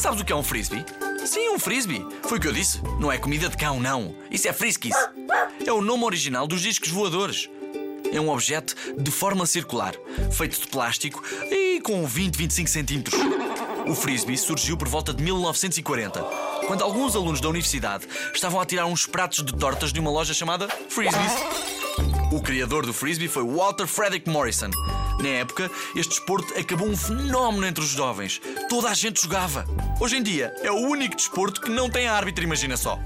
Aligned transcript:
Sabes 0.00 0.22
o 0.22 0.24
que 0.24 0.32
é 0.32 0.36
um 0.36 0.42
frisbee? 0.42 0.82
Sim, 1.26 1.50
um 1.50 1.58
frisbee. 1.58 2.02
Foi 2.22 2.38
o 2.38 2.40
que 2.40 2.48
eu 2.48 2.54
disse. 2.54 2.80
Não 2.98 3.12
é 3.12 3.18
comida 3.18 3.50
de 3.50 3.56
cão, 3.58 3.78
não. 3.78 4.14
Isso 4.30 4.48
é 4.48 4.52
friskies. 4.52 4.96
É 5.62 5.70
o 5.70 5.82
nome 5.82 6.04
original 6.04 6.46
dos 6.46 6.62
discos 6.62 6.88
voadores. 6.88 7.50
É 8.10 8.18
um 8.18 8.30
objeto 8.30 8.74
de 8.96 9.10
forma 9.10 9.44
circular, 9.44 9.94
feito 10.32 10.58
de 10.58 10.66
plástico 10.68 11.22
e 11.50 11.82
com 11.82 12.06
20, 12.06 12.34
25 12.34 12.70
centímetros. 12.70 13.20
O 13.86 13.94
frisbee 13.94 14.38
surgiu 14.38 14.74
por 14.74 14.88
volta 14.88 15.12
de 15.12 15.22
1940, 15.22 16.18
quando 16.66 16.82
alguns 16.82 17.14
alunos 17.14 17.42
da 17.42 17.50
universidade 17.50 18.08
estavam 18.32 18.58
a 18.58 18.64
tirar 18.64 18.86
uns 18.86 19.04
pratos 19.04 19.44
de 19.44 19.54
tortas 19.54 19.92
de 19.92 20.00
uma 20.00 20.10
loja 20.10 20.32
chamada 20.32 20.66
Frisbees. 20.88 21.32
O 22.32 22.40
criador 22.40 22.86
do 22.86 22.94
frisbee 22.94 23.28
foi 23.28 23.44
Walter 23.44 23.86
Frederick 23.86 24.30
Morrison. 24.30 24.70
Na 25.20 25.28
época, 25.28 25.70
este 25.94 26.10
desporto 26.10 26.58
acabou 26.58 26.88
um 26.88 26.96
fenómeno 26.96 27.66
entre 27.66 27.84
os 27.84 27.90
jovens. 27.90 28.40
Toda 28.68 28.88
a 28.88 28.94
gente 28.94 29.22
jogava. 29.22 29.66
Hoje 30.00 30.16
em 30.16 30.22
dia, 30.22 30.54
é 30.62 30.70
o 30.70 30.76
único 30.76 31.14
desporto 31.14 31.60
que 31.60 31.70
não 31.70 31.90
tem 31.90 32.08
árbitro, 32.08 32.42
imagina 32.42 32.76
só. 32.76 32.98